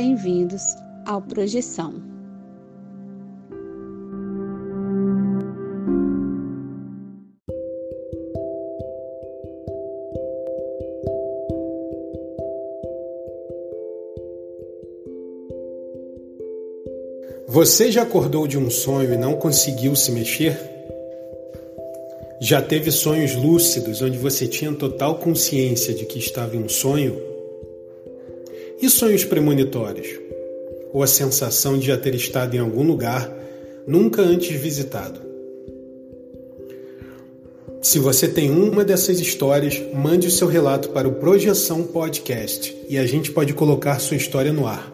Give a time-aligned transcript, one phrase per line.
[0.00, 1.92] bem-vindos ao Projeção.
[17.48, 20.56] Você já acordou de um sonho e não conseguiu se mexer?
[22.40, 27.37] Já teve sonhos lúcidos onde você tinha total consciência de que estava em um sonho?
[28.80, 30.06] E sonhos premonitórios?
[30.92, 33.28] Ou a sensação de já ter estado em algum lugar
[33.88, 35.20] nunca antes visitado?
[37.82, 42.96] Se você tem uma dessas histórias, mande o seu relato para o Projeção Podcast e
[42.96, 44.92] a gente pode colocar sua história no ar.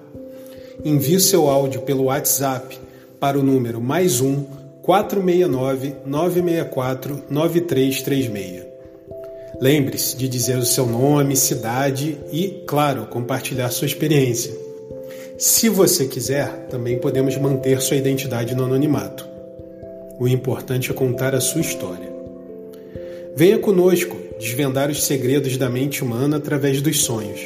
[0.82, 2.78] Envie seu áudio pelo WhatsApp
[3.20, 4.44] para o número mais um
[4.82, 8.73] 469 964 9336.
[9.64, 14.54] Lembre-se de dizer o seu nome, cidade e, claro, compartilhar sua experiência.
[15.38, 19.26] Se você quiser, também podemos manter sua identidade no anonimato.
[20.20, 22.12] O importante é contar a sua história.
[23.34, 27.40] Venha conosco desvendar os segredos da mente humana através dos sonhos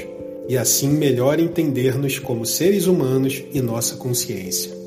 [0.49, 4.78] e assim melhor entender-nos como seres humanos e nossa consciência.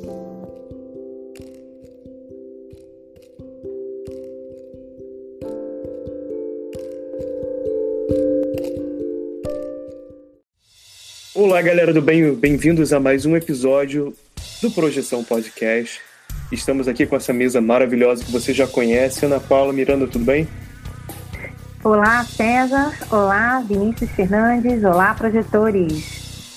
[11.44, 14.14] Olá, galera do bem, bem-vindos a mais um episódio
[14.61, 16.00] do Projeção Podcast.
[16.52, 19.25] Estamos aqui com essa mesa maravilhosa que você já conhece.
[19.25, 20.48] Ana Paula Miranda, tudo bem?
[21.83, 22.95] Olá, César.
[23.09, 24.83] Olá, Vinícius Fernandes.
[24.83, 26.53] Olá, projetores.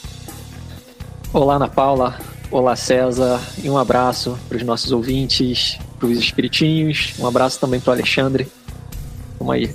[1.32, 2.20] Olá, Ana Paula.
[2.50, 3.40] Olá, César.
[3.62, 7.14] E um abraço para os nossos ouvintes, para os espiritinhos.
[7.18, 8.46] Um abraço também para o Alexandre.
[9.38, 9.74] Vamos aí.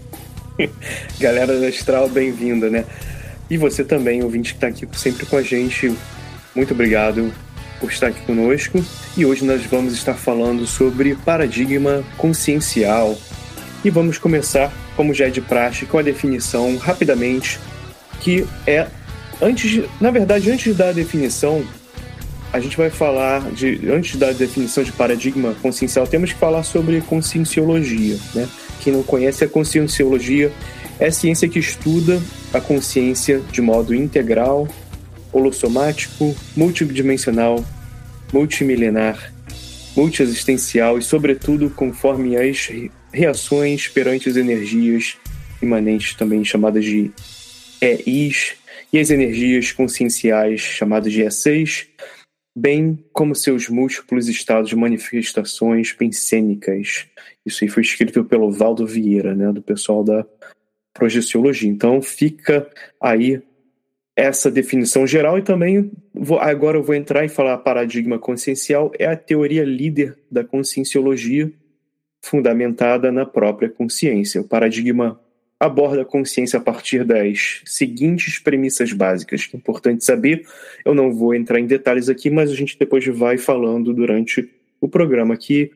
[1.20, 2.86] Galera da Astral, bem-vinda, né?
[3.50, 5.92] E você também, ouvinte que está aqui sempre com a gente,
[6.56, 7.34] muito obrigado
[7.80, 8.84] por estar aqui conosco.
[9.18, 13.18] E hoje nós vamos estar falando sobre paradigma consciencial.
[13.84, 17.60] E vamos começar, como já é de praxe, com a definição rapidamente,
[18.20, 18.88] que é
[19.42, 21.64] antes, de, na verdade, antes da definição,
[22.52, 27.00] a gente vai falar de antes da definição de paradigma consciencial, temos que falar sobre
[27.02, 28.48] conscienciologia, né?
[28.82, 30.52] Quem não conhece a conscienciologia
[31.00, 32.22] é a ciência que estuda
[32.54, 34.68] a consciência de modo integral,
[35.32, 37.64] holossomático, multidimensional,
[38.34, 39.34] multimilenar,
[39.96, 42.70] multiexistencial e, sobretudo, conforme as
[43.12, 45.18] reações perante as energias
[45.62, 47.12] imanentes, também chamadas de
[47.82, 48.60] EIs,
[48.92, 51.88] e as energias conscienciais, chamadas de E6,
[52.58, 57.06] bem como seus múltiplos estados de manifestações pensênicas.
[57.46, 60.26] Isso aí foi escrito pelo Valdo Vieira, né, do pessoal da
[61.00, 61.70] projeciologia.
[61.70, 62.70] Então fica
[63.02, 63.42] aí
[64.16, 69.06] essa definição geral e também vou, agora eu vou entrar e falar paradigma consciencial é
[69.06, 71.50] a teoria líder da conscienciologia
[72.22, 74.42] fundamentada na própria consciência.
[74.42, 75.18] O paradigma
[75.58, 80.46] aborda a consciência a partir das seguintes premissas básicas, que é importante saber.
[80.84, 84.50] Eu não vou entrar em detalhes aqui, mas a gente depois vai falando durante
[84.82, 85.72] o programa que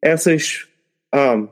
[0.00, 0.68] essas
[1.12, 1.44] ah,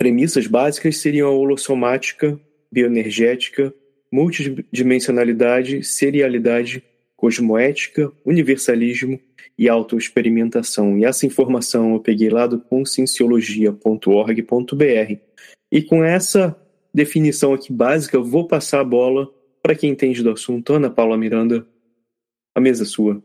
[0.00, 2.40] Premissas básicas seriam a holossomática,
[2.72, 3.74] bioenergética,
[4.10, 6.82] multidimensionalidade, serialidade,
[7.14, 9.20] cosmoética, universalismo
[9.58, 10.96] e autoexperimentação.
[10.96, 15.16] E essa informação eu peguei lá do conscienciologia.org.br.
[15.70, 16.58] E com essa
[16.94, 19.30] definição aqui básica, eu vou passar a bola
[19.62, 20.72] para quem entende do assunto.
[20.72, 21.66] Ana Paula Miranda,
[22.56, 23.22] a mesa é sua.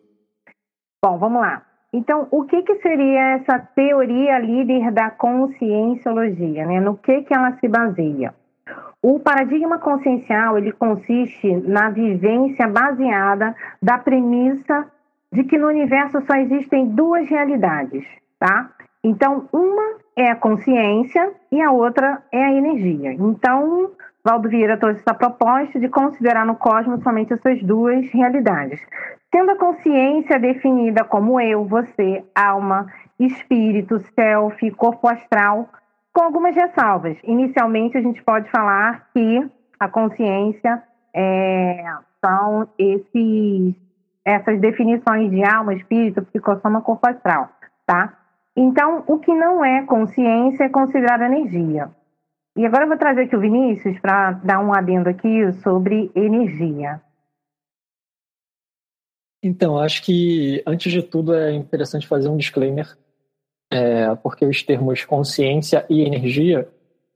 [1.02, 1.75] Bom, vamos lá.
[1.96, 6.66] Então, o que, que seria essa teoria líder da conscienciologia?
[6.66, 6.82] Né?
[6.82, 8.36] No que, que ela se baseia?
[9.02, 14.92] O paradigma consciencial ele consiste na vivência baseada da premissa
[15.32, 18.06] de que no universo só existem duas realidades,
[18.38, 18.72] tá?
[19.02, 23.14] Então, uma é a consciência e a outra é a energia.
[23.14, 23.92] Então,
[24.22, 28.82] Valdo Vieira trouxe essa proposta de considerar no cosmos somente essas duas realidades.
[29.36, 32.88] Tendo a consciência definida como eu, você, alma,
[33.20, 35.68] espírito, self, corpo astral,
[36.14, 37.18] com algumas ressalvas.
[37.22, 39.46] Inicialmente, a gente pode falar que
[39.78, 40.82] a consciência
[41.14, 41.84] é,
[42.24, 43.76] são esses,
[44.24, 47.50] essas definições de alma, espírito, psicossoma, corpo astral,
[47.86, 48.14] tá?
[48.56, 51.90] Então, o que não é consciência é considerado energia.
[52.56, 57.02] E agora eu vou trazer aqui o Vinícius para dar um adendo aqui sobre energia.
[59.48, 62.98] Então, acho que antes de tudo é interessante fazer um disclaimer,
[63.72, 66.68] é, porque os termos consciência e energia,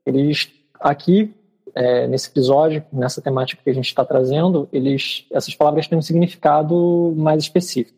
[0.06, 1.34] eles aqui
[1.74, 6.04] é, nesse episódio, nessa temática que a gente está trazendo, eles, essas palavras têm um
[6.04, 7.98] significado mais específico.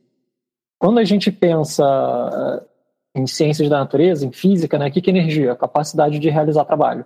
[0.79, 1.83] Quando a gente pensa
[3.13, 5.51] eh, em ciências da natureza, em física, né, o que é energia?
[5.51, 7.05] A capacidade de realizar trabalho.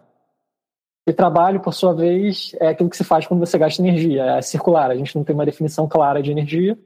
[1.08, 4.42] E trabalho, por sua vez, é aquilo que se faz quando você gasta energia, é
[4.44, 4.92] circular.
[4.92, 6.78] A gente não tem uma definição clara de energia.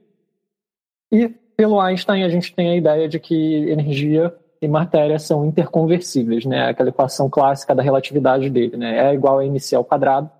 [1.12, 6.44] E, pelo Einstein, a gente tem a ideia de que energia e matéria são interconversíveis,
[6.44, 6.68] né?
[6.68, 9.10] Aquela equação clássica da relatividade dele, né?
[9.10, 10.30] É igual a mc ao quadrado.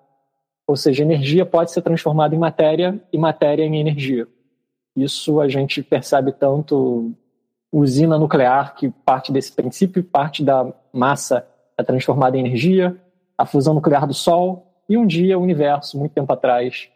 [0.66, 4.26] Ou seja, energia pode ser transformada em matéria e matéria em energia.
[4.94, 7.12] Isso a gente percebe tanto
[7.72, 11.46] usina nuclear, que parte desse princípio, parte da massa
[11.78, 12.96] é transformada em energia,
[13.38, 16.88] a fusão nuclear do Sol, e um dia o universo, muito tempo atrás,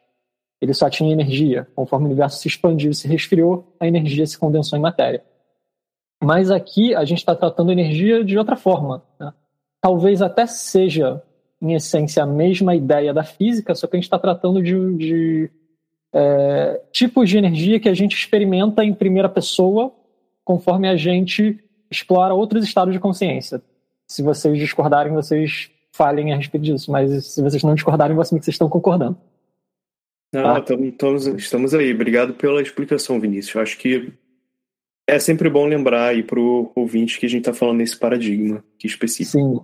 [0.64, 1.68] ele só tinha energia.
[1.74, 5.22] Conforme o universo se expandiu e se resfriou, a energia se condensou em matéria.
[6.22, 9.02] Mas aqui a gente está tratando energia de outra forma.
[9.20, 9.32] Né?
[9.80, 11.22] Talvez até seja,
[11.60, 15.50] em essência, a mesma ideia da física, só que a gente está tratando de, de
[16.12, 19.92] é, tipos de energia que a gente experimenta em primeira pessoa
[20.44, 23.62] conforme a gente explora outros estados de consciência.
[24.06, 28.68] Se vocês discordarem, vocês falem a respeito disso, mas se vocês não discordarem, vocês estão
[28.68, 29.16] concordando.
[30.34, 30.74] Não, tá?
[30.74, 31.92] estamos, estamos aí.
[31.92, 33.54] Obrigado pela explicação, Vinícius.
[33.54, 34.12] Eu acho que
[35.06, 38.64] é sempre bom lembrar aí para o ouvinte que a gente está falando nesse paradigma
[38.78, 39.38] que específico.
[39.38, 39.60] Sim.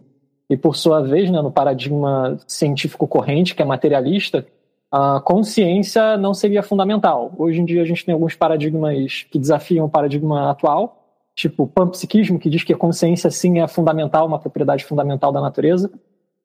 [0.48, 4.46] E por sua vez, né, no paradigma científico corrente, que é materialista,
[4.90, 7.32] a consciência não seria fundamental.
[7.38, 11.68] Hoje em dia a gente tem alguns paradigmas que desafiam o paradigma atual, tipo o
[11.68, 15.90] panpsiquismo, que diz que a consciência sim é fundamental, uma propriedade fundamental da natureza,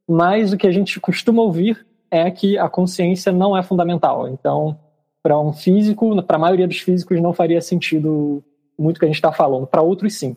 [0.07, 4.27] mas o que a gente costuma ouvir é que a consciência não é fundamental.
[4.27, 4.79] Então,
[5.23, 8.43] para um físico, para a maioria dos físicos, não faria sentido
[8.77, 9.65] muito que a gente está falando.
[9.65, 10.35] Para outros, sim.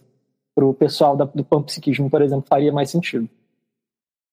[0.54, 3.28] Para o pessoal da, do panpsiquismo, por exemplo, faria mais sentido.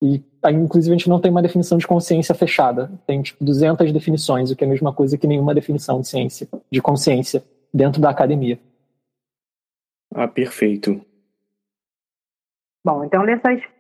[0.02, 0.24] E,
[0.54, 2.92] inclusive, a gente não tem uma definição de consciência fechada.
[3.08, 6.48] Tem, tipo, 200 definições, o que é a mesma coisa que nenhuma definição de ciência,
[6.72, 7.44] de consciência,
[7.74, 8.60] dentro da academia.
[10.14, 11.02] Ah, perfeito.
[12.86, 13.24] Bom, então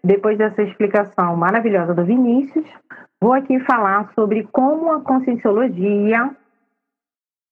[0.03, 2.65] depois dessa explicação maravilhosa do Vinícius,
[3.25, 6.29] vou aqui falar sobre como a conscienciologia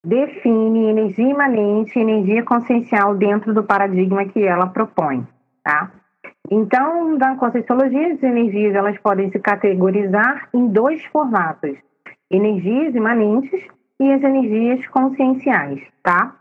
[0.06, 5.28] define energia imanente e energia consciencial dentro do paradigma que ela propõe,
[5.64, 5.92] tá?
[6.52, 11.76] Então, na conscienciologia, as energias elas podem se categorizar em dois formatos:
[12.30, 13.68] energias imanentes
[14.00, 16.36] e as energias conscienciais, tá?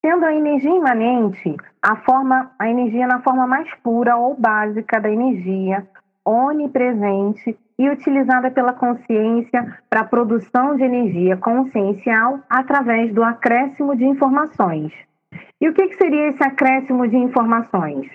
[0.00, 5.10] Sendo a energia imanente a forma, a energia na forma mais pura ou básica da
[5.10, 5.84] energia,
[6.24, 14.04] onipresente e utilizada pela consciência para a produção de energia consciencial através do acréscimo de
[14.04, 14.92] informações.
[15.60, 18.08] E o que, que seria esse acréscimo de informações?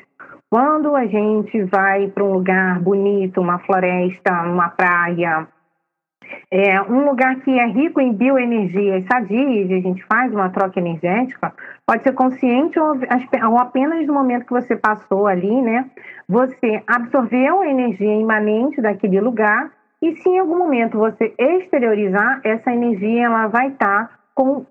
[0.50, 5.48] Quando a gente vai para um lugar bonito, uma floresta, uma praia,
[6.52, 11.54] é, um lugar que é rico em bioenergias sadias, a gente faz uma troca energética,
[11.86, 12.96] pode ser consciente ou,
[13.50, 15.90] ou, apenas no momento que você passou ali, né?
[16.28, 19.72] Você absorveu a energia imanente daquele lugar
[20.02, 24.66] e se em algum momento você exteriorizar, essa energia ela vai estar tá com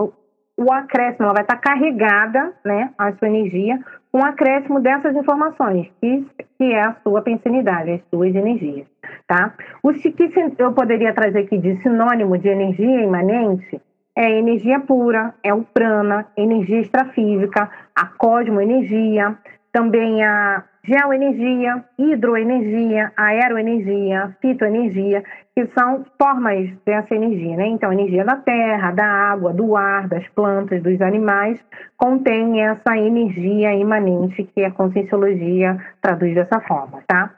[0.58, 3.78] o acréscimo, ela vai estar tá carregada, né, a sua energia,
[4.12, 6.26] o acréscimo dessas informações, que,
[6.56, 8.86] que é a sua pensanidade, as suas energias,
[9.26, 9.54] tá?
[9.82, 13.80] O que eu poderia trazer aqui de sinônimo de energia imanente
[14.16, 19.38] é energia pura, é o prana, energia extrafísica, a cosmoenergia,
[19.72, 25.22] também a geoenergia, hidroenergia, aeroenergia, fitoenergia,
[25.54, 27.66] que são formas dessa energia, né?
[27.66, 31.62] Então, a energia da terra, da água, do ar, das plantas, dos animais,
[31.96, 37.30] contém essa energia imanente que a conscienciologia traduz dessa forma, tá?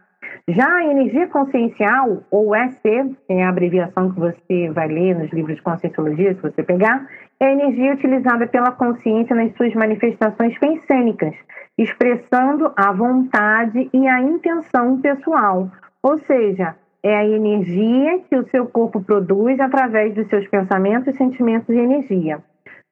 [0.48, 5.56] Já a energia consciencial, ou EC, é a abreviação que você vai ler nos livros
[5.56, 7.06] de conscienciologia, se você pegar,
[7.40, 11.34] é a energia utilizada pela consciência nas suas manifestações pensênicas,
[11.78, 15.70] expressando a vontade e a intenção pessoal.
[16.02, 21.70] Ou seja, é a energia que o seu corpo produz através dos seus pensamentos, sentimentos
[21.70, 22.42] e energia.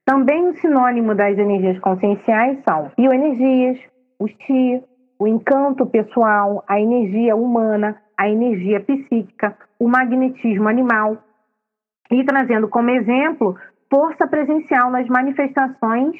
[0.06, 3.78] Também o sinônimo das energias conscienciais são bioenergias,
[4.18, 4.82] o chi,
[5.18, 11.18] o encanto pessoal, a energia humana, a energia psíquica, o magnetismo animal.
[12.10, 13.54] E trazendo como exemplo
[13.90, 16.16] força presencial nas manifestações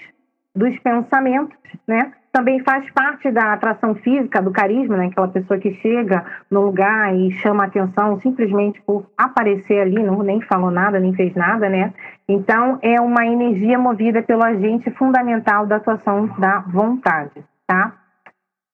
[0.55, 1.57] dos pensamentos,
[1.87, 2.13] né?
[2.33, 5.07] também faz parte da atração física, do carisma, né?
[5.07, 10.41] Aquela pessoa que chega no lugar e chama atenção simplesmente por aparecer ali, não nem
[10.43, 11.93] falou nada, nem fez nada, né?
[12.29, 17.95] Então, é uma energia movida pelo agente fundamental da atuação da vontade, tá?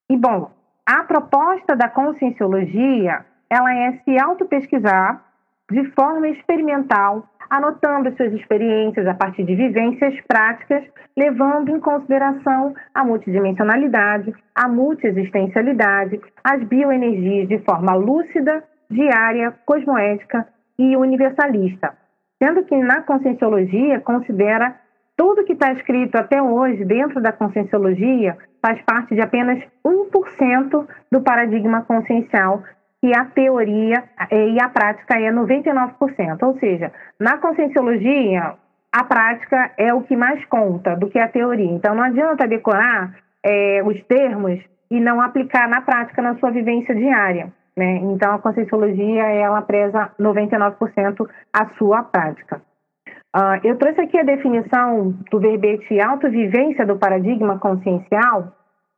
[0.09, 0.51] E, bom,
[0.85, 5.23] a proposta da conscienciologia ela é se auto-pesquisar
[5.71, 10.83] de forma experimental, anotando suas experiências a partir de vivências práticas,
[11.15, 20.47] levando em consideração a multidimensionalidade, a multiexistencialidade, as bioenergias de forma lúcida, diária, cosmoética
[20.77, 21.93] e universalista.
[22.41, 24.75] Sendo que na conscienciologia considera
[25.15, 31.21] tudo que está escrito até hoje dentro da conscienciologia faz parte de apenas 1% do
[31.21, 32.63] paradigma consciencial
[33.05, 36.41] que a teoria eh, e a prática é 99%.
[36.41, 38.55] Ou seja, na conscienciologia,
[38.91, 41.71] a prática é o que mais conta do que a teoria.
[41.71, 44.59] Então, não adianta decorar é, os termos
[44.89, 47.53] e não aplicar na prática na sua vivência diária.
[47.77, 47.97] Né?
[47.97, 52.59] Então, a conscienciologia, ela preza 99% a sua prática.
[53.35, 58.53] Uh, eu trouxe aqui a definição do verbete autovivência do paradigma consciencial,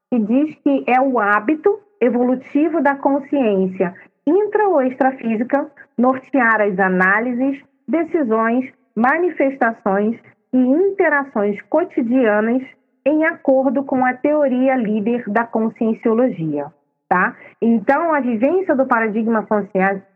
[0.10, 3.94] que diz que é o hábito evolutivo da consciência
[4.26, 10.20] intra ou extrafísica nortear as análises, decisões, manifestações
[10.54, 12.62] e interações cotidianas
[13.06, 16.66] em acordo com a teoria líder da conscienciologia.
[17.08, 17.38] Tá?
[17.62, 19.48] Então, a vivência do paradigma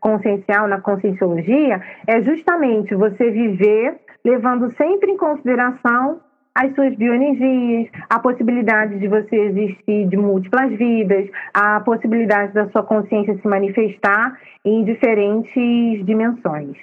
[0.01, 6.19] consciencial na conscienciologia é justamente você viver levando sempre em consideração
[6.53, 12.83] as suas bioenergias, a possibilidade de você existir de múltiplas vidas, a possibilidade da sua
[12.83, 16.77] consciência se manifestar em diferentes dimensões.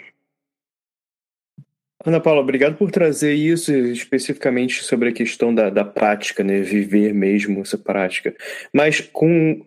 [2.04, 6.60] Ana Paula, obrigado por trazer isso especificamente sobre a questão da, da prática, né?
[6.60, 8.34] Viver mesmo essa prática.
[8.72, 9.60] Mas com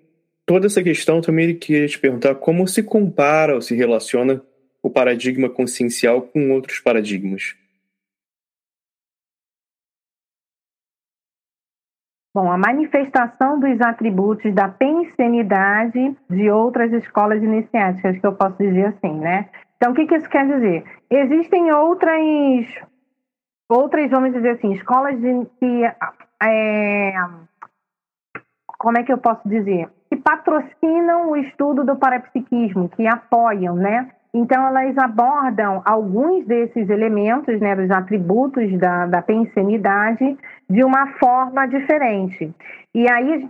[0.46, 4.42] toda essa questão, também queria te perguntar como se compara ou se relaciona
[4.82, 7.54] o paradigma consciencial com outros paradigmas.
[12.34, 18.86] Bom, a manifestação dos atributos da pensenidade de outras escolas iniciáticas, que eu posso dizer
[18.86, 19.50] assim, né?
[19.76, 20.86] Então, o que, que isso quer dizer?
[21.10, 22.22] Existem outras,
[23.68, 25.84] outras, vamos dizer assim, escolas de, que,
[26.44, 27.14] é,
[28.78, 29.90] como é que eu posso dizer?
[30.10, 34.10] Que patrocinam o estudo do parapsiquismo, que apoiam, né?
[34.34, 40.38] Então, elas abordam alguns desses elementos, né, dos atributos da, da pensenidade,
[40.70, 42.54] de uma forma diferente.
[42.96, 43.50] E aí,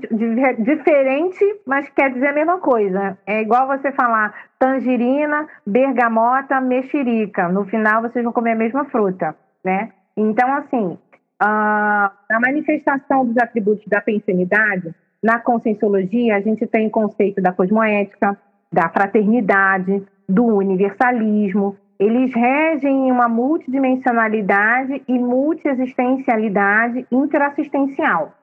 [0.59, 3.15] diferente, mas quer dizer a mesma coisa.
[3.27, 7.47] É igual você falar tangerina, bergamota, mexerica.
[7.47, 9.91] No final, vocês vão comer a mesma fruta, né?
[10.17, 10.97] Então, assim,
[11.39, 17.51] a, a manifestação dos atributos da pensenidade, na conscienciologia, a gente tem o conceito da
[17.51, 18.35] cosmoética,
[18.71, 21.77] da fraternidade, do universalismo.
[21.99, 28.33] Eles regem uma multidimensionalidade e multiexistencialidade interassistencial.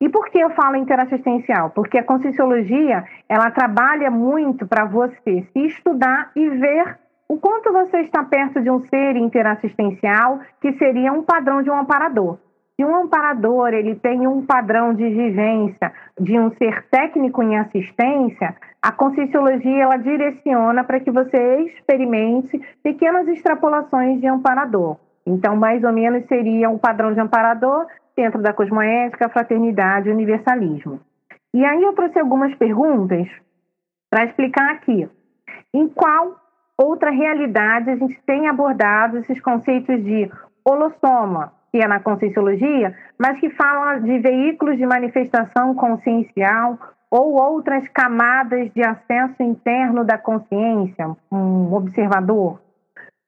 [0.00, 1.70] E por que eu falo interassistencial?
[1.70, 8.00] Porque a conscienciologia, ela trabalha muito para você se estudar e ver o quanto você
[8.00, 12.38] está perto de um ser interassistencial, que seria um padrão de um amparador.
[12.80, 18.56] Se um amparador ele tem um padrão de vivência de um ser técnico em assistência,
[18.80, 24.96] a conscienciologia ela direciona para que você experimente pequenas extrapolações de amparador.
[25.26, 31.00] Então, mais ou menos seria um padrão de amparador dentro da cosmoética, fraternidade e universalismo.
[31.52, 33.28] E aí eu trouxe algumas perguntas
[34.08, 35.06] para explicar aqui.
[35.74, 36.34] Em qual
[36.78, 40.30] outra realidade a gente tem abordado esses conceitos de
[40.64, 46.78] holossoma, que é na conscienciologia, mas que fala de veículos de manifestação consciencial
[47.10, 52.60] ou outras camadas de acesso interno da consciência, um observador.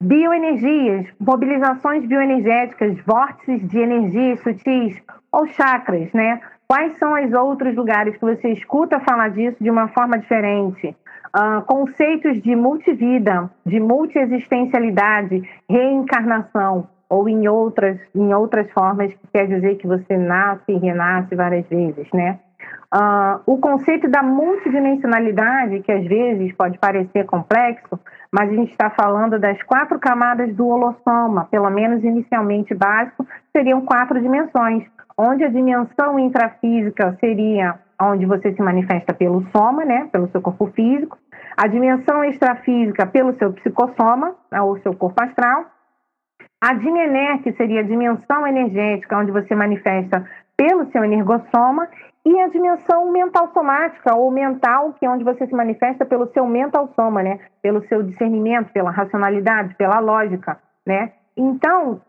[0.01, 6.41] Bioenergias, mobilizações bioenergéticas, vórtices de energias sutis ou chakras, né?
[6.67, 10.97] Quais são os outros lugares que você escuta falar disso de uma forma diferente?
[11.37, 19.47] Uh, conceitos de multivida, de multiexistencialidade, reencarnação, ou em outras, em outras formas, que quer
[19.47, 22.41] dizer que você nasce e renasce várias vezes, né?
[22.95, 28.01] Uh, o conceito da multidimensionalidade, que às vezes pode parecer complexo,
[28.33, 33.83] mas a gente está falando das quatro camadas do holossoma, pelo menos inicialmente básico, seriam
[33.83, 34.85] quatro dimensões,
[35.19, 40.67] onde a dimensão intrafísica seria onde você se manifesta pelo soma, né, pelo seu corpo
[40.69, 41.19] físico,
[41.59, 45.67] a dimensão extrafísica pelo seu psicossoma, né, ou seu corpo astral,
[46.63, 50.25] a dimener, que seria a dimensão energética, onde você manifesta
[50.57, 51.89] pelo seu energossoma,
[52.25, 56.47] e a dimensão mental somática, ou mental, que é onde você se manifesta pelo seu
[56.47, 57.41] mental soma, né?
[57.61, 61.11] Pelo seu discernimento, pela racionalidade, pela lógica, né?
[61.37, 62.01] Então,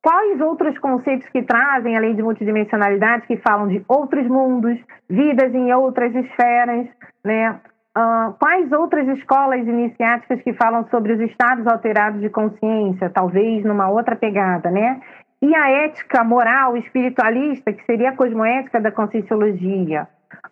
[0.00, 4.78] quais outros conceitos que trazem, além de multidimensionalidade, que falam de outros mundos,
[5.10, 6.86] vidas em outras esferas,
[7.24, 7.58] né?
[7.98, 13.90] Uh, quais outras escolas iniciáticas que falam sobre os estados alterados de consciência, talvez numa
[13.90, 15.00] outra pegada, né?
[15.42, 20.06] E a ética moral espiritualista, que seria a cosmoética da conscienciologia.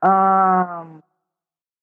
[0.05, 0.99] Uh,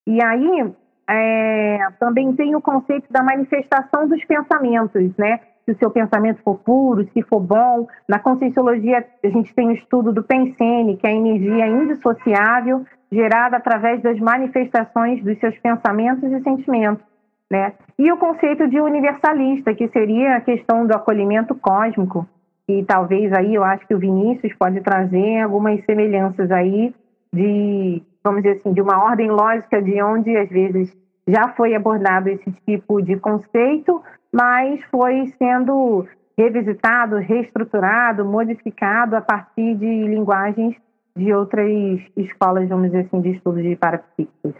[0.05, 0.73] e aí
[1.09, 5.39] é, também tem o conceito da manifestação dos pensamentos, né?
[5.63, 7.87] Se o seu pensamento for puro, se for bom.
[8.05, 13.57] Na conscienciologia, a gente tem o estudo do Pensene, que é a energia indissociável gerada
[13.57, 17.03] através das manifestações dos seus pensamentos e sentimentos.
[17.49, 17.73] Né?
[17.97, 22.27] E o conceito de universalista, que seria a questão do acolhimento cósmico,
[22.67, 26.93] e talvez aí eu acho que o Vinícius pode trazer algumas semelhanças aí
[27.31, 30.95] de, vamos dizer assim, de uma ordem lógica de onde às vezes
[31.27, 34.01] já foi abordado esse tipo de conceito,
[34.31, 40.75] mas foi sendo revisitado, reestruturado, modificado a partir de linguagens
[41.17, 41.69] de outras
[42.17, 44.55] escolas, vamos dizer assim, de estudos de parapsíquicos.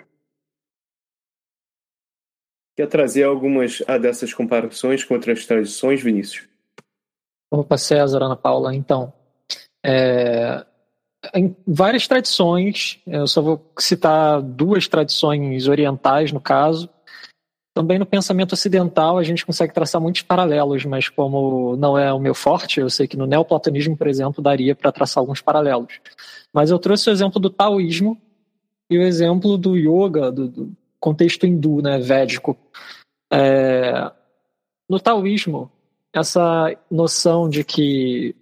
[2.76, 6.48] Quer trazer algumas ah, dessas comparações com outras tradições, Vinícius?
[7.52, 9.14] Opa, César, Ana Paula, então.
[9.86, 10.66] É,
[11.36, 16.90] em várias tradições, eu só vou citar duas tradições orientais, no caso.
[17.74, 22.20] Também no pensamento ocidental a gente consegue traçar muitos paralelos, mas como não é o
[22.20, 26.00] meu forte, eu sei que no neoplatonismo, por exemplo, daria para traçar alguns paralelos.
[26.54, 28.22] Mas eu trouxe o exemplo do taoísmo
[28.90, 32.56] e o exemplo do yoga, do, do contexto hindu, né, védico.
[33.32, 34.12] É,
[34.88, 35.72] no taoísmo,
[36.14, 38.36] essa noção de que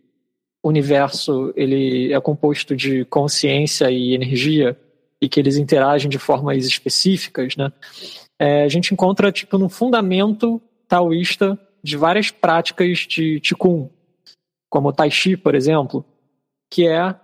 [0.61, 4.77] o universo ele é composto de consciência e energia
[5.21, 7.71] e que eles interagem de formas específicas, né?
[8.41, 13.87] É, a gente encontra tipo no fundamento taoísta de várias práticas de Qigong,
[14.67, 16.03] como o Tai Chi, por exemplo,
[16.67, 17.15] que é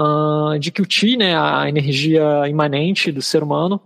[0.00, 3.78] uh, de que o Qi, né, a energia imanente do ser humano,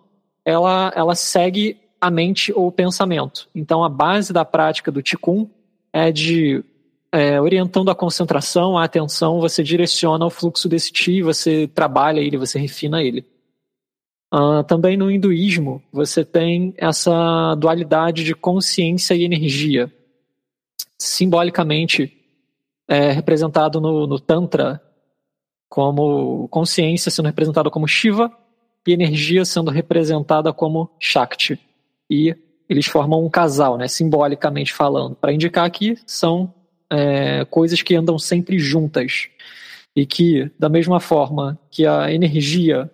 [0.44, 3.48] ela, ela segue a mente ou o pensamento.
[3.52, 5.50] Então, a base da prática do Qigong
[5.92, 6.62] é de,
[7.10, 12.36] é, orientando a concentração, a atenção, você direciona o fluxo desse Qi, você trabalha ele,
[12.36, 13.26] você refina ele.
[14.32, 19.92] Uh, também no hinduísmo, você tem essa dualidade de consciência e energia.
[20.98, 22.12] Simbolicamente,
[22.88, 24.80] é representado no, no Tantra,
[25.68, 28.30] como consciência sendo representada como Shiva
[28.86, 31.58] e energia sendo representada como Shakti.
[32.08, 32.36] E
[32.68, 36.52] eles formam um casal, né, simbolicamente falando, para indicar que são
[36.90, 39.28] é, coisas que andam sempre juntas.
[39.94, 42.90] E que, da mesma forma que a energia,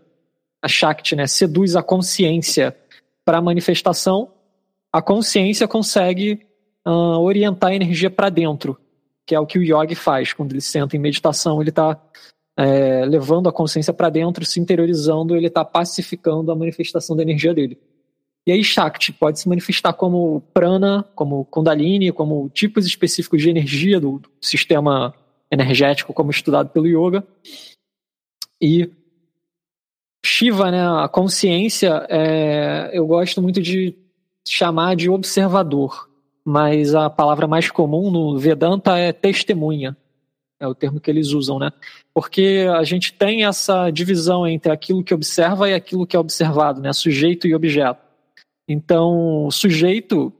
[0.63, 2.77] a Shakti, né, seduz a consciência
[3.25, 4.31] para a manifestação,
[4.93, 6.41] a consciência consegue
[6.87, 8.79] uh, orientar a energia para dentro,
[9.27, 12.01] que é o que o yogi faz quando ele senta em meditação, ele está
[12.57, 17.55] é, levando a consciência para dentro, se interiorizando, ele está pacificando a manifestação da energia
[17.55, 17.79] dele.
[18.47, 24.01] E aí Shakti pode se manifestar como prana, como kundalini, como tipos específicos de energia
[24.01, 25.15] do, do sistema
[25.51, 27.25] energético, como estudado pelo yoga.
[28.61, 28.91] E
[30.25, 33.95] Shiva, né, a consciência, é, eu gosto muito de
[34.47, 36.09] chamar de observador,
[36.45, 39.97] mas a palavra mais comum no Vedanta é testemunha
[40.63, 41.73] é o termo que eles usam, né?
[42.15, 46.81] Porque a gente tem essa divisão entre aquilo que observa e aquilo que é observado,
[46.81, 46.93] né?
[46.93, 48.01] Sujeito e objeto.
[48.69, 50.33] Então, sujeito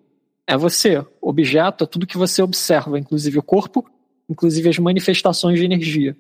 [0.47, 3.85] é você, objeto é tudo que você observa, inclusive o corpo,
[4.29, 6.17] inclusive as manifestações de energia.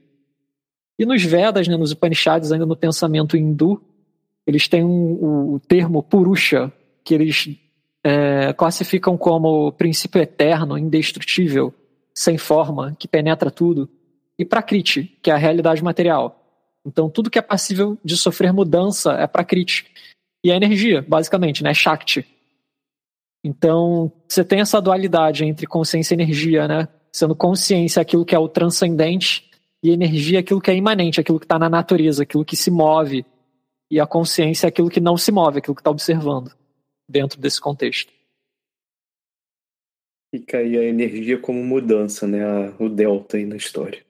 [1.03, 3.83] E nos Vedas, né, nos Upanishads, ainda no pensamento hindu,
[4.47, 7.57] eles têm um, o termo Purusha, que eles
[8.05, 11.75] é, classificam como princípio eterno, indestrutível,
[12.15, 13.91] sem forma, que penetra tudo,
[14.39, 16.41] e Prakriti, que é a realidade material.
[16.87, 19.87] Então, tudo que é passível de sofrer mudança é Prakriti.
[20.45, 21.75] E a energia, basicamente, né?
[21.75, 22.25] Shakti.
[23.43, 26.87] Então, você tem essa dualidade entre consciência e energia, né?
[27.13, 29.51] Sendo consciência aquilo que é o transcendente
[29.83, 33.27] e energia aquilo que é imanente, aquilo que está na natureza, aquilo que se move.
[33.91, 36.55] E a consciência é aquilo que não se move, aquilo que está observando
[37.09, 38.13] dentro desse contexto.
[40.35, 42.43] Fica aí a energia como mudança, né?
[42.79, 44.03] o delta aí na história.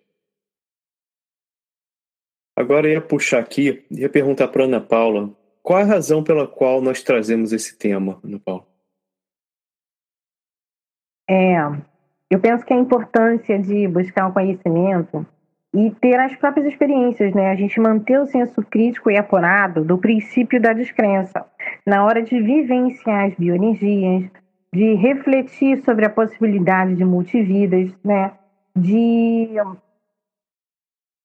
[2.57, 6.81] Agora eu ia puxar aqui, ia perguntar para Ana Paula qual a razão pela qual
[6.81, 8.67] nós trazemos esse tema, Ana Paula?
[11.29, 11.57] É,
[12.31, 15.27] eu penso que a importância de buscar o conhecimento
[15.75, 17.51] e ter as próprias experiências, né?
[17.51, 21.45] A gente manter o senso crítico e apurado do princípio da descrença
[21.87, 24.31] na hora de vivenciar as bioenergias,
[24.73, 28.33] de refletir sobre a possibilidade de multividas, né?
[28.77, 29.49] de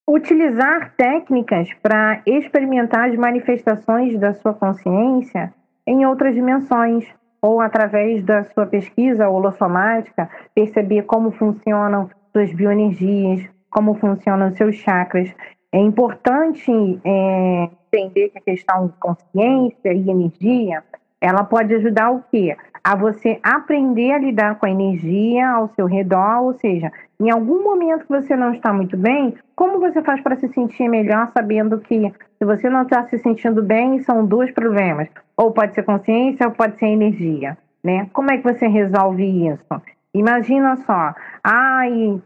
[0.09, 5.53] utilizar técnicas para experimentar as manifestações da sua consciência
[5.85, 7.05] em outras dimensões,
[7.41, 15.29] ou através da sua pesquisa holossomática, perceber como funcionam suas bioenergias, como funcionam seus chakras.
[15.71, 16.71] É importante
[17.05, 20.83] é, entender que a questão de consciência e energia,
[21.21, 22.57] ela pode ajudar o quê?
[22.83, 27.63] A você aprender a lidar com a energia ao seu redor, ou seja, em algum
[27.63, 31.77] momento que você não está muito bem, como você faz para se sentir melhor sabendo
[31.77, 35.07] que se você não está se sentindo bem, são dois problemas.
[35.35, 37.55] Ou pode ser consciência ou pode ser energia.
[37.83, 38.09] Né?
[38.11, 39.81] Como é que você resolve isso?
[40.15, 41.13] Imagina só,
[41.43, 42.19] ai,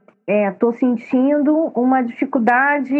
[0.51, 2.95] estou é, sentindo uma dificuldade,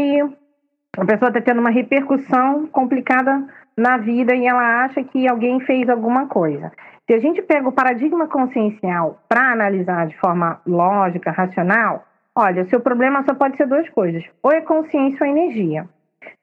[0.97, 3.45] a pessoa está tendo uma repercussão complicada
[3.77, 6.71] na vida e ela acha que alguém fez alguma coisa.
[7.07, 12.69] Se a gente pega o paradigma consciencial para analisar de forma lógica, racional, olha, o
[12.69, 15.87] seu problema só pode ser duas coisas: ou é consciência ou energia.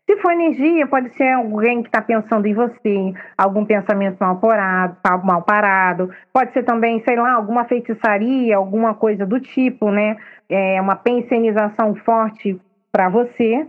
[0.09, 4.97] Se for energia, pode ser alguém que está pensando em você, algum pensamento mal parado,
[5.23, 6.11] mal parado.
[6.33, 10.17] Pode ser também, sei lá, alguma feitiçaria, alguma coisa do tipo, né?
[10.49, 12.59] É uma pensenização forte
[12.91, 13.67] para você.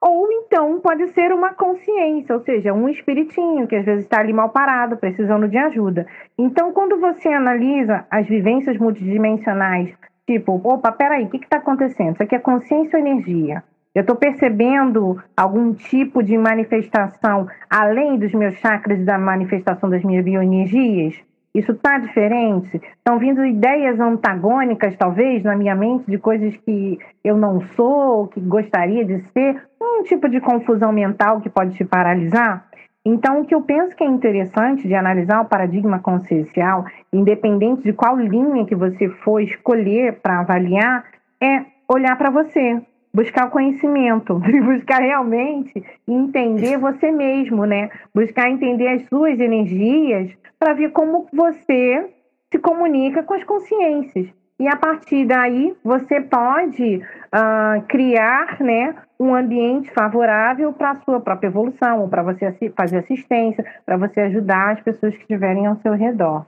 [0.00, 4.32] Ou então pode ser uma consciência, ou seja, um espiritinho que às vezes está ali
[4.32, 6.04] mal parado, precisando de ajuda.
[6.36, 9.94] Então, quando você analisa as vivências multidimensionais,
[10.26, 12.14] tipo, opa, peraí, o que está acontecendo?
[12.14, 13.62] Isso aqui é consciência ou energia?
[13.96, 20.22] Eu estou percebendo algum tipo de manifestação além dos meus chakras da manifestação das minhas
[20.22, 21.14] bioenergias?
[21.54, 22.78] Isso está diferente?
[22.98, 28.38] Estão vindo ideias antagônicas, talvez, na minha mente, de coisas que eu não sou, que
[28.38, 29.62] gostaria de ser?
[29.80, 32.66] Um tipo de confusão mental que pode te paralisar?
[33.02, 37.94] Então, o que eu penso que é interessante de analisar o paradigma consciencial, independente de
[37.94, 41.02] qual linha que você for escolher para avaliar,
[41.42, 42.82] é olhar para você,
[43.16, 47.88] buscar conhecimento, buscar realmente entender você mesmo, né?
[48.14, 52.10] Buscar entender as suas energias para ver como você
[52.52, 54.28] se comunica com as consciências.
[54.58, 61.18] E a partir daí você pode uh, criar né, um ambiente favorável para a sua
[61.18, 65.76] própria evolução, ou para você fazer assistência, para você ajudar as pessoas que estiverem ao
[65.76, 66.44] seu redor.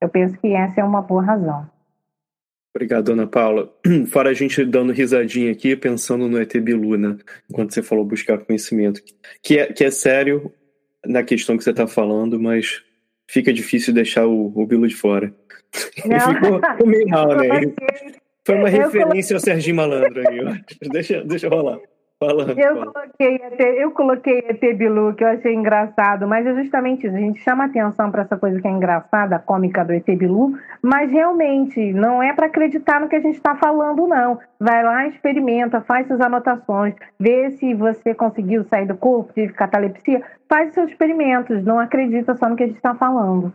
[0.00, 1.66] Eu penso que essa é uma boa razão.
[2.78, 3.74] Obrigado, dona Paula.
[4.06, 7.16] Fora a gente dando risadinha aqui, pensando no ET Bilu, né?
[7.52, 9.02] Quando você falou buscar conhecimento.
[9.42, 10.52] Que é, que é sério
[11.04, 12.80] na questão que você está falando, mas
[13.28, 15.34] fica difícil deixar o, o Bilu de fora.
[15.74, 17.62] Ficou meio mal, né?
[18.46, 20.62] Foi uma referência ao Serginho Malandro aí.
[20.92, 21.80] Deixa, deixa rolar.
[22.20, 27.14] Eu, Coloquei ET, eu coloquei ET Bilu, que eu achei engraçado, mas é justamente isso.
[27.14, 31.08] A gente chama atenção para essa coisa que é engraçada, cômica do ET Bilu, mas
[31.12, 34.40] realmente não é para acreditar no que a gente está falando, não.
[34.58, 40.20] Vai lá, experimenta, faz suas anotações, vê se você conseguiu sair do corpo, tive catalepsia,
[40.48, 43.52] faz seus experimentos, não acredita só no que a gente está falando.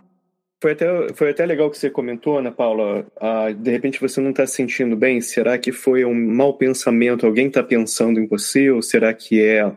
[0.64, 3.06] Foi até, foi até legal que você comentou, Ana Paula.
[3.20, 5.20] Ah, de repente você não está se sentindo bem.
[5.20, 7.26] Será que foi um mau pensamento?
[7.26, 8.72] Alguém está pensando em você?
[8.72, 9.70] Ou será que é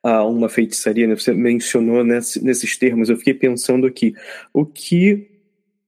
[0.00, 1.08] ah, uma feitiçaria?
[1.08, 1.16] Né?
[1.16, 3.10] Você mencionou nesse, nesses termos.
[3.10, 4.14] Eu fiquei pensando aqui.
[4.52, 5.28] O que,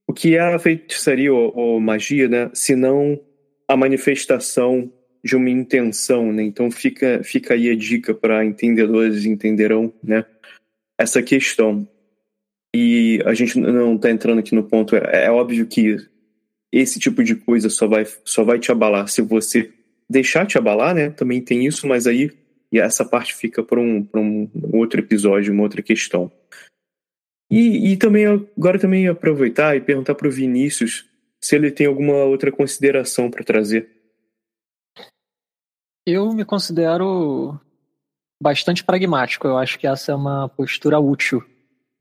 [0.05, 2.51] o que é a feitiçaria ou, ou magia, né?
[2.55, 3.21] Se não
[3.69, 6.43] a manifestação de uma intenção, né?
[6.43, 10.25] Então fica, fica aí a dica para entendedores entenderão, né?
[10.99, 11.87] Essa questão.
[12.79, 14.95] E a gente não está entrando aqui no ponto.
[14.95, 15.97] É, é, óbvio que
[16.71, 19.73] esse tipo de coisa só vai, só vai te abalar se você
[20.11, 21.09] deixar te abalar, né?
[21.09, 22.31] Também tem isso, mas aí
[22.71, 26.31] e essa parte fica para um, um outro episódio, uma outra questão.
[27.51, 31.09] E, e também agora também aproveitar e perguntar para o Vinícius
[31.41, 33.89] se ele tem alguma outra consideração para trazer.
[36.05, 37.59] Eu me considero
[38.43, 39.47] bastante pragmático.
[39.47, 41.43] Eu acho que essa é uma postura útil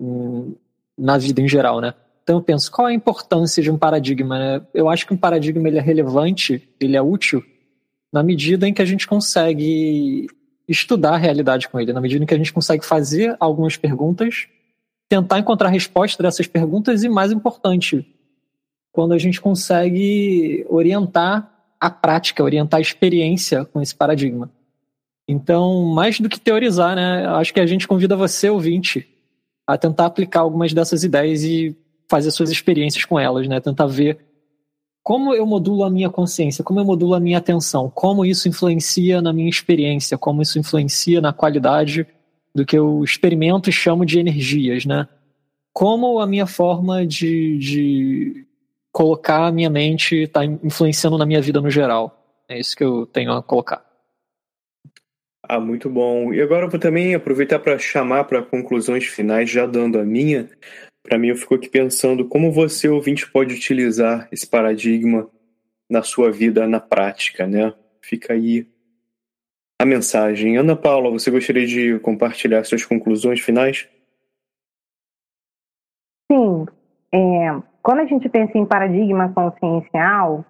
[0.02, 0.56] hum,
[0.97, 1.93] na vida em geral, né?
[2.23, 4.39] Então eu penso, qual é a importância de um paradigma?
[4.39, 4.65] Né?
[4.73, 7.43] Eu acho que um paradigma ele é relevante, ele é útil
[8.12, 10.27] na medida em que a gente consegue
[10.67, 14.47] estudar a realidade com ele, na medida em que a gente consegue fazer algumas perguntas,
[15.08, 18.05] tentar encontrar resposta dessas perguntas e, mais importante,
[18.91, 24.49] quando a gente consegue orientar a prática, orientar a experiência com esse paradigma.
[25.27, 29.08] Então, mais do que teorizar, né, acho que a gente convida você, ouvinte,
[29.67, 31.75] a tentar aplicar algumas dessas ideias e
[32.08, 33.60] fazer suas experiências com elas, né?
[33.60, 34.19] Tentar ver
[35.04, 39.21] como eu modulo a minha consciência, como eu modulo a minha atenção, como isso influencia
[39.21, 42.08] na minha experiência, como isso influencia na qualidade
[42.56, 45.08] do que eu experimento e chamo de energias, né?
[45.71, 48.47] Como a minha forma de, de
[48.91, 52.17] colocar a minha mente está influenciando na minha vida no geral.
[52.47, 53.86] É isso que eu tenho a colocar.
[55.47, 56.34] Ah, muito bom.
[56.34, 60.49] E agora eu vou também aproveitar para chamar para conclusões finais, já dando a minha.
[61.03, 65.29] Para mim, eu fico aqui pensando como você, ouvinte, pode utilizar esse paradigma
[65.89, 67.73] na sua vida na prática, né?
[68.01, 68.67] Fica aí
[69.79, 70.58] a mensagem.
[70.58, 73.88] Ana Paula, você gostaria de compartilhar suas conclusões finais?
[76.31, 76.65] Sim.
[77.13, 80.43] É, quando a gente pensa em paradigma consciencial,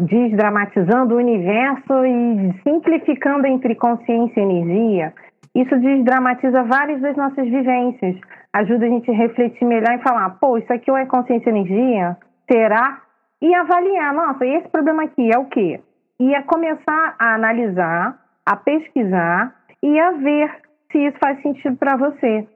[0.00, 5.12] desdramatizando o universo e simplificando entre consciência e energia,
[5.54, 8.16] isso desdramatiza várias das nossas vivências,
[8.52, 12.16] ajuda a gente a refletir melhor e falar, pô, isso aqui é consciência e energia?
[12.50, 13.00] Será?
[13.42, 15.80] E avaliar, nossa, esse problema aqui é o quê?
[16.18, 20.50] E a começar a analisar, a pesquisar e a ver
[20.92, 22.46] se isso faz sentido para você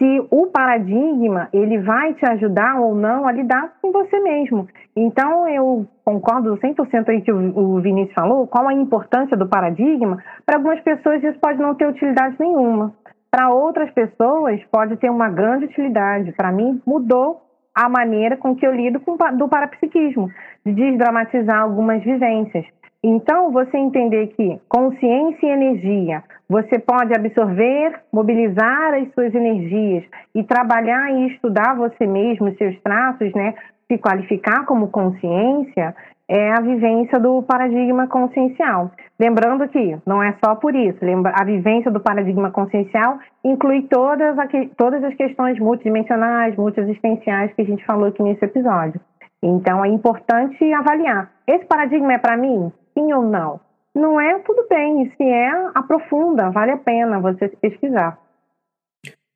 [0.00, 4.66] se o paradigma ele vai te ajudar ou não a lidar com você mesmo.
[4.96, 10.16] Então, eu concordo 100% aí que o Vinícius falou, qual a importância do paradigma.
[10.46, 12.94] Para algumas pessoas isso pode não ter utilidade nenhuma.
[13.30, 16.32] Para outras pessoas pode ter uma grande utilidade.
[16.32, 17.42] Para mim, mudou
[17.74, 20.30] a maneira com que eu lido com, do parapsiquismo,
[20.64, 22.64] de desdramatizar algumas vivências.
[23.04, 30.02] Então, você entender que consciência e energia, você pode absorver, mobilizar as suas energias
[30.34, 33.54] e trabalhar e estudar você mesmo, seus traços, né?
[33.86, 35.94] Se qualificar como consciência,
[36.28, 38.90] é a vivência do paradigma consciencial.
[39.18, 40.98] Lembrando que não é só por isso,
[41.34, 44.36] a vivência do paradigma consciencial inclui todas,
[44.76, 49.00] todas as questões multidimensionais, multiexistenciais que a gente falou aqui nesse episódio.
[49.40, 51.30] Então é importante avaliar.
[51.46, 52.72] Esse paradigma é para mim?
[52.94, 53.60] sim ou não?
[53.94, 58.18] Não é tudo bem, se é, aprofunda, vale a pena você pesquisar.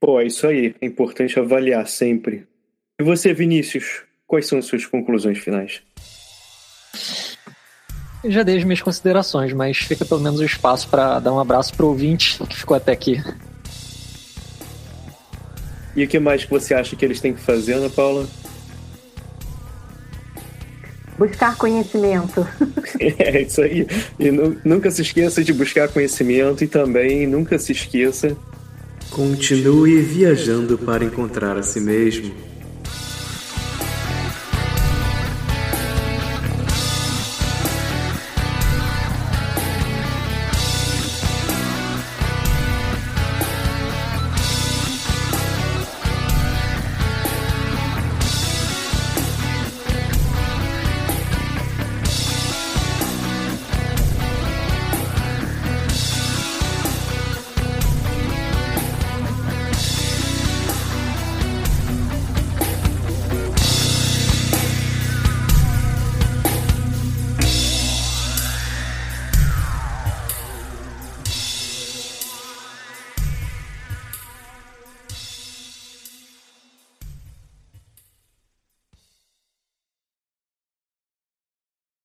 [0.00, 2.46] Pô, é isso aí, é importante avaliar sempre.
[3.00, 5.82] E você, Vinícius, quais são as suas conclusões finais?
[8.22, 11.40] Eu já dei as minhas considerações, mas fica pelo menos o espaço para dar um
[11.40, 13.20] abraço pro ouvinte que ficou até aqui.
[15.96, 18.26] E o que mais que você acha que eles têm que fazer, Ana Paula?
[21.18, 22.46] Buscar conhecimento.
[23.18, 23.86] É isso aí.
[24.18, 24.30] E
[24.64, 28.36] nunca se esqueça de buscar conhecimento e também nunca se esqueça.
[29.10, 32.32] Continue viajando para encontrar a si mesmo.